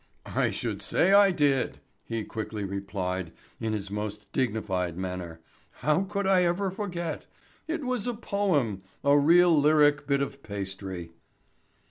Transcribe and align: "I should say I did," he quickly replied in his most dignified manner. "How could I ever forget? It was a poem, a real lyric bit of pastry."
"I 0.25 0.49
should 0.49 0.81
say 0.81 1.13
I 1.13 1.29
did," 1.29 1.79
he 2.05 2.23
quickly 2.23 2.63
replied 2.65 3.31
in 3.59 3.73
his 3.73 3.91
most 3.91 4.31
dignified 4.31 4.97
manner. 4.97 5.41
"How 5.73 6.05
could 6.05 6.25
I 6.25 6.41
ever 6.41 6.71
forget? 6.71 7.27
It 7.67 7.83
was 7.85 8.07
a 8.07 8.15
poem, 8.15 8.81
a 9.03 9.15
real 9.15 9.55
lyric 9.55 10.07
bit 10.07 10.23
of 10.23 10.41
pastry." 10.41 11.11